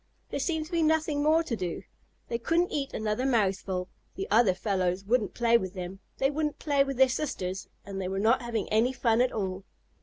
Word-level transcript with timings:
There 0.31 0.39
seemed 0.39 0.65
to 0.65 0.71
be 0.71 0.81
nothing 0.81 1.21
more 1.21 1.43
to 1.43 1.55
do. 1.55 1.83
They 2.27 2.39
couldn't 2.39 2.71
eat 2.71 2.91
another 2.91 3.23
mouthful, 3.23 3.87
the 4.15 4.27
other 4.31 4.55
fellows 4.55 5.05
wouldn't 5.05 5.35
play 5.35 5.59
with 5.59 5.75
them, 5.75 5.99
they 6.17 6.31
wouldn't 6.31 6.57
play 6.57 6.83
with 6.83 6.97
their 6.97 7.07
sisters, 7.07 7.69
and 7.85 8.01
they 8.01 8.07
were 8.07 8.17
not 8.17 8.41
having 8.41 8.67
any 8.69 8.93
fun 8.93 9.21
at 9.21 9.31
all. 9.31 9.63